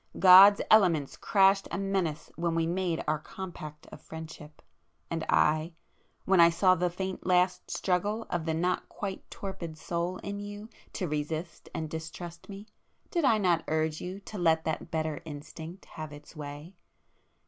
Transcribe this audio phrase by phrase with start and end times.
[0.17, 4.63] God's elements crashed a menace when we made our compact of friendship!
[5.11, 10.39] And I,—when I saw the faint last struggle of the not quite torpid soul in
[10.39, 12.65] you to resist and distrust me,
[13.11, 16.73] did I not urge you to let that better instinct have its way?